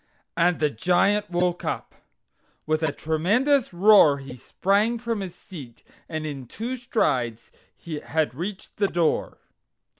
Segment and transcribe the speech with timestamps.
[0.35, 1.93] And the Giant woke up.
[2.65, 7.51] With a tremendous roar he sprang from his seat, and in two strides
[8.05, 9.37] had reached the door.